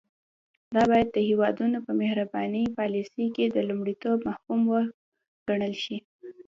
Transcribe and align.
دا 0.75 0.83
باید 0.91 1.07
د 1.11 1.17
هیوادونو 1.29 1.77
په 1.85 1.91
بهرنۍ 1.99 2.65
پالیسۍ 2.77 3.25
کې 3.35 3.45
د 3.49 3.57
لومړیتوب 3.69 4.17
مفهوم 4.29 4.61
وګڼل 4.71 5.73
شي 5.83 5.97